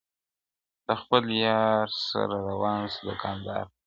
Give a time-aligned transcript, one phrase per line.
[0.87, 3.73] له خپل یار سره روان سو دوکاندار ته.!